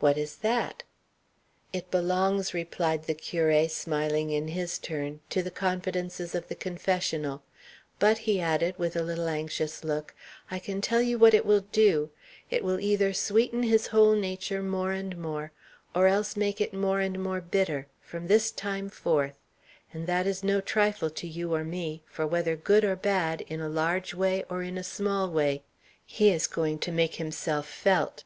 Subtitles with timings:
[0.00, 0.84] "What is that?"
[1.70, 7.42] "It belongs," replied the curé, smiling in his turn, "to the confidences of the confessional.
[7.98, 10.14] But," he added, with a little anxious look,
[10.50, 12.08] "I can tell you what it will do;
[12.50, 15.52] it will either sweeten his whole nature more and more,
[15.94, 19.36] or else make it more and more bitter, from this time forth.
[19.92, 23.42] And that is no trifle to you or me; for whether for good or bad,
[23.42, 25.64] in a large way or in a small way,
[26.06, 28.24] he is going to make himself felt."